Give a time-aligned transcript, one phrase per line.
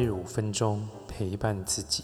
[0.00, 2.02] 日五分钟陪伴自己。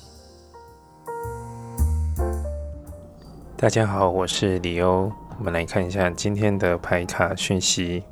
[3.57, 5.11] 大家好，我是李欧。
[5.39, 8.03] 我们来看一下今天的牌卡讯息。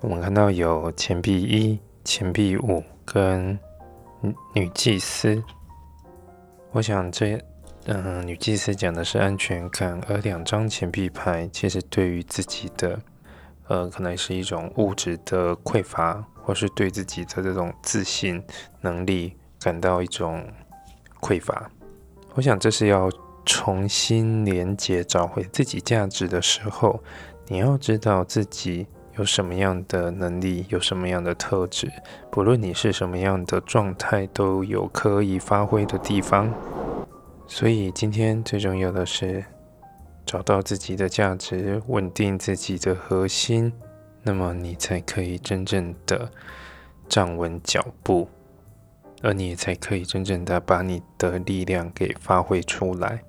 [0.00, 3.58] 我们看到有钱币一、钱币五跟
[4.54, 5.42] 女祭司。
[6.70, 7.38] 我想这，
[7.84, 12.98] 嗯，女祭司讲的是安全感，而两张钱币牌其实对于自己的，
[13.68, 18.42] 呃，可能是一种物质的匮乏，或是对自己的这种自信
[18.80, 20.46] 能力感到一种
[21.20, 21.70] 匮乏。
[22.34, 23.10] 我想这是要
[23.44, 27.02] 重新连接、找回自己价值的时候，
[27.46, 28.86] 你要知道自己。
[29.18, 31.90] 有什么样的能力，有什么样的特质，
[32.30, 36.52] 不论你是什么样的状态，都有可以发挥的地方。
[37.46, 39.42] 所以今天最重要的是
[40.26, 43.72] 找到自己的价值，稳定自己的核心，
[44.24, 46.30] 那么你才可以真正的
[47.08, 48.28] 站稳脚步，
[49.22, 53.22] 而你才可以真正的把你的力量给发挥出来。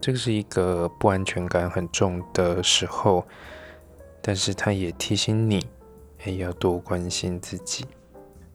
[0.00, 3.24] 这是一个不安全感很重的时候。
[4.20, 5.64] 但是他也提醒你，
[6.24, 7.86] 也要多关心自己，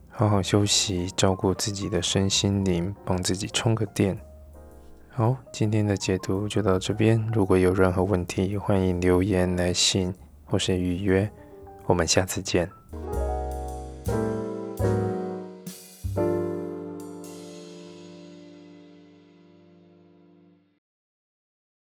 [0.09, 4.19] 好好休息，照顾自己的身心灵，帮自己充个电。
[5.15, 7.23] 好，今天的解读就到这边。
[7.31, 10.11] 如果有任何问题，欢迎留言来信
[10.43, 11.29] 或是预约。
[11.85, 12.67] 我们下次见。